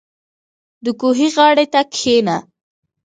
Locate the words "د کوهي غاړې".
0.83-1.65